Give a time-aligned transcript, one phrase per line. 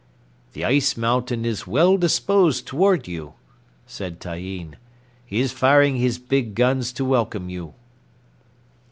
[0.53, 3.35] "The ice mountain is well disposed toward you,"
[3.85, 4.77] said Tyeen.
[5.23, 7.75] "He is firing his big guns to welcome you."